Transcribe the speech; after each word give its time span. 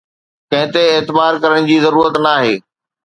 ڪنهن 0.51 0.67
تي 0.73 0.83
اعتبار 0.95 1.33
ڪرڻ 1.43 1.69
جي 1.69 1.77
ضرورت 1.87 2.21
ناهي 2.27 2.55